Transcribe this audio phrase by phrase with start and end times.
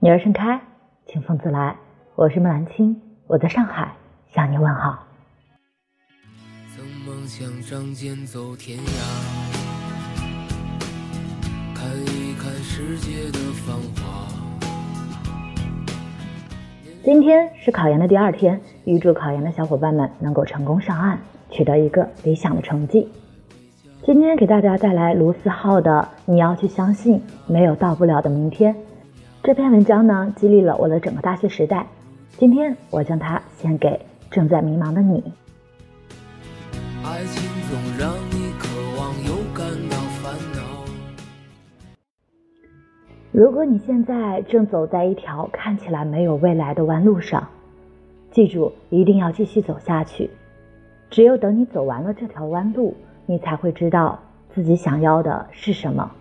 [0.00, 0.60] 女儿盛开，
[1.06, 1.76] 清风自来。
[2.16, 3.94] 我是木兰青，我在上海
[4.32, 5.06] 向你问好。
[6.74, 8.82] 曾梦想仗剑走天涯，
[11.72, 14.26] 看一看世界的繁华。
[17.04, 23.08] 今天是考研的第二天，预祝考研的小伙伴们能够成功上岸，取得一个理想的成绩。
[24.04, 28.74] 今天给大家带来卢思浩的《你要去相信，没有到不了的明天》。
[29.44, 31.86] 这篇文章呢，激励了我的整个大学时代。
[32.36, 35.22] 今天我将它献给正在迷茫的你。
[37.04, 38.68] 爱情总让你渴
[38.98, 40.84] 望又感到烦恼。
[43.30, 47.46] 如果你现在正走在一条看起来没有未来的弯路上，
[48.32, 50.28] 记住一定要继续走下去。
[51.08, 54.18] 只有等你走完了这条弯路，你才会知道
[54.50, 56.12] 自己想要的是什么。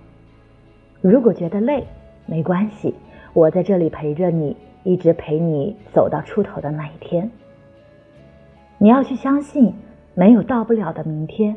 [1.02, 1.88] 如果觉得累，
[2.26, 2.96] 没关系。
[3.34, 7.32] 我在这里陪着你，一直陪你走到出头的那一天。
[8.78, 9.74] 你要去相信，
[10.14, 11.56] 没有到不了的明天。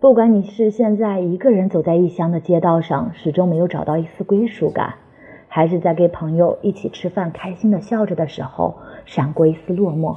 [0.00, 4.94] 不管你是现在一个人走在异乡的街道上，始终没有找到一丝归属感，
[5.46, 10.16] 还是在跟朋友一起吃饭，开心的笑着的时候，闪过一丝落寞。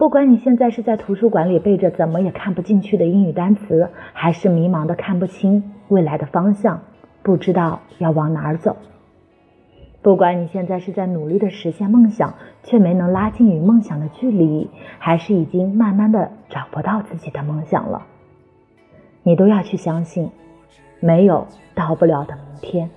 [0.00, 6.80] 不管你现在是在图书馆里背着怎么也看不进去的英语单词，还是迷茫的看不清未来的方向，
[7.22, 8.78] 不知道要往哪儿走。
[10.00, 18.06] 不管你现在是在努力的实现梦想，却没能拉近与梦想的距离，还是已经慢慢的找不到自己的梦想了，
[19.22, 20.30] 你都要去相信，
[20.98, 22.88] 没有到不了的明天。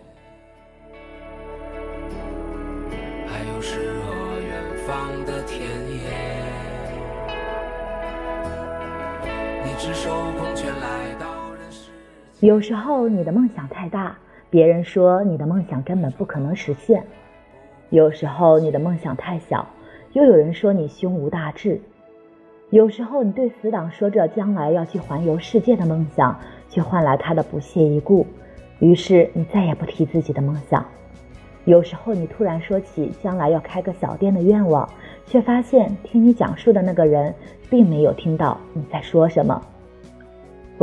[3.27, 4.53] 还有诗和远
[4.87, 6.52] 方的田野，
[12.39, 14.15] 有时候你的梦想太大。
[14.49, 17.03] 别人说你的梦想根本不可能实现，
[17.89, 19.67] 有时候你的梦想太小，
[20.11, 21.81] 又有人说你胸无大志。
[22.69, 26.39] 有时候你对死党说着将来要去环游世界的梦想，
[26.69, 28.27] 却换来他的不屑一顾，
[28.77, 30.85] 于是你再也不提自己的梦想。
[31.65, 34.87] 有时候你突然说起将来要开个小店的愿望，
[35.25, 37.33] 却发现听你讲述的那个人
[37.71, 39.59] 并没有听到你在说什么。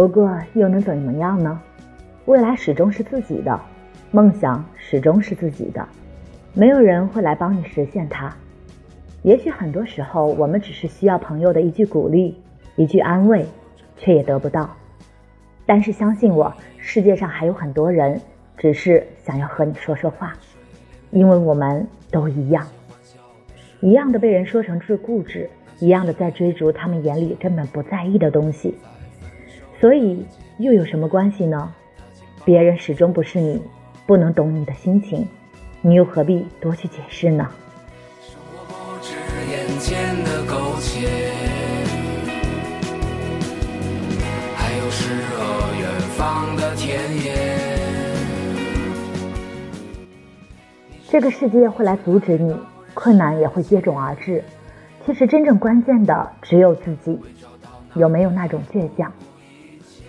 [0.01, 1.61] 不过又能怎么样呢？
[2.25, 3.61] 未来始终是自己的，
[4.11, 5.87] 梦想始终是自己的，
[6.55, 8.35] 没有人会来帮你实现它。
[9.21, 12.41] 也许很多时候，我们只是需要朋友的一句鼓励，
[12.77, 13.45] 一句安慰，
[13.99, 14.71] 却也得不到。
[15.67, 18.19] 但是相信我，世界上还有很多人，
[18.57, 20.33] 只是想要和你说说话，
[21.11, 22.67] 因为我们都一样，
[23.81, 28.75] 一样的被人说成是固执，一样的在追逐他们眼里根本不在意的东西。
[29.81, 30.27] 所以
[30.59, 31.73] 又有什么关系呢？
[32.45, 33.63] 别人始终不是你，
[34.07, 35.27] 不能懂你的心情，
[35.81, 37.49] 你又何必多去解释呢？
[51.11, 52.55] 这个世界会来阻止你，
[52.93, 54.45] 困难也会接踵而至。
[55.07, 57.19] 其实真正关键的只有自己，
[57.95, 59.11] 有没有那种倔强？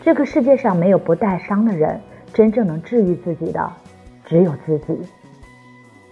[0.02, 2.00] 这个世界上没有不带伤的人。
[2.34, 3.70] 真正能治愈自己的，
[4.24, 4.98] 只有自己。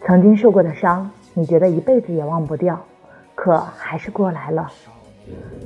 [0.06, 2.78] 曾经受过的伤，你觉得一辈子也忘不掉，
[3.36, 4.68] 可还是过来了。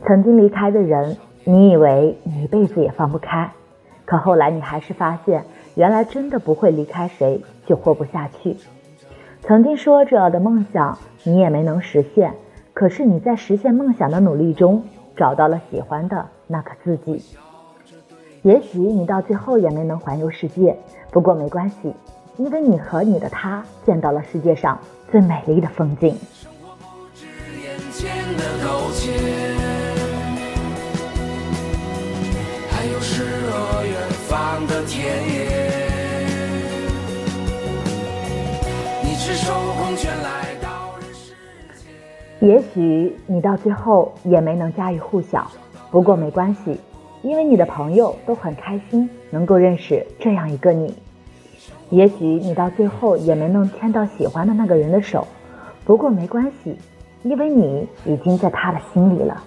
[0.06, 3.50] 曾经离开的人，你以为你一辈子也放不开，
[4.06, 8.56] 可后来你还是发现，原来真的不会离开谁就活不下去。
[9.42, 12.36] 曾经说着的梦想，你也没能实现，
[12.76, 14.84] 可是你在实现梦想的努力中，
[15.16, 17.24] 找到了喜欢的那个自己。
[18.44, 20.78] 也许你到最后也没能环游世界，
[21.12, 21.94] 不过没关系，
[22.36, 24.78] 因为你和你的他见到了世界上
[25.10, 26.14] 最美丽的风景。
[42.42, 45.50] 也许你到最后也没能家喻户晓，
[45.90, 46.78] 不过没关系。
[47.24, 50.94] 因为你的朋友都很开心能够认识这样一个你，
[51.90, 55.26] 也许你到最后也没能牵到喜欢的那个人的手，
[55.86, 56.78] 不过没关系，
[57.24, 59.42] 因为你已经在他的心里了。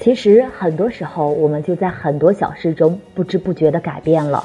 [0.00, 4.42] 其实很多时候，我们就在很多小事中不知不觉地改变了。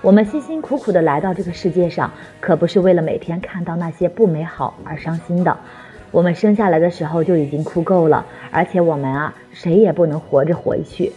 [0.00, 2.10] 我们辛辛苦苦地来到这个世界上，
[2.40, 5.54] 可不是为了每天看到那些不美好而伤心的。
[6.10, 11.12] 我们生下来的时候就已经哭够了，而且我们啊，谁也不能活着回去。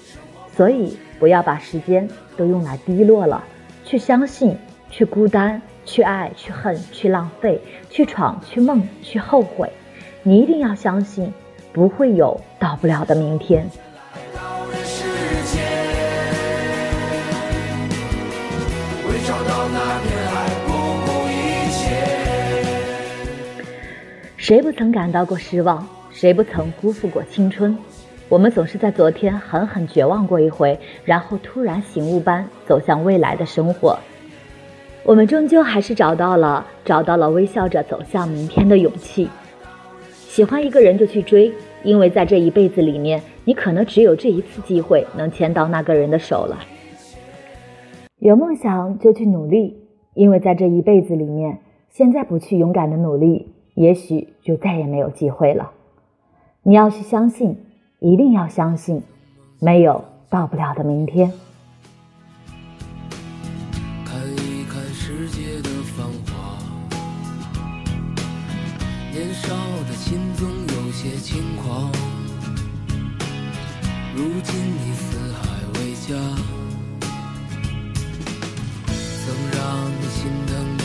[0.56, 2.08] 所以，不要把时间
[2.38, 3.44] 都用来低落了，
[3.84, 4.56] 去相信，
[4.92, 7.60] 去孤单，去爱，去恨，去浪费，
[7.90, 9.72] 去闯，去梦，去后悔。
[10.22, 11.34] 你一定要相信，
[11.74, 13.68] 不会有到不了的明天。
[24.38, 25.88] 谁不曾感到过失望？
[26.12, 27.76] 谁不曾辜负过青春？
[28.30, 34.00] 我们总是在昨天狠狠绝望过一回，然后突然醒悟般走向未来的生活。
[35.04, 39.30] 我们终究还是找到了，找到了微笑着走向明天的勇气。
[40.10, 41.54] 喜欢一个人就去追，
[41.84, 46.60] 因为在这一辈子里面，你可能只有这一次机会能牵到那个人的手了。
[48.18, 49.78] 有梦想就去努力，
[50.14, 51.60] 因为在这一辈子里面，
[51.90, 53.54] 现在不去勇敢的努力。
[53.76, 55.72] 也许就再也没有机会了。
[56.62, 57.58] 你要去相信，
[58.04, 59.02] 一定要相信，
[59.60, 61.32] 没有到不了的明天。
[64.04, 66.58] 看一看世界的繁华，
[69.10, 69.56] 年少
[69.88, 71.90] 的心总有些轻狂。
[74.14, 75.42] 如今你四海
[75.76, 76.14] 为家，
[78.86, 80.83] 曾让你心疼。